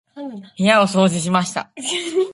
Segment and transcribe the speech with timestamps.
[0.57, 1.71] 部屋を掃除しました。